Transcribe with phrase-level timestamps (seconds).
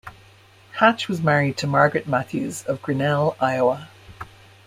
[0.79, 3.87] Hatch was married to Margaret Mathews of Grinell, Iowa.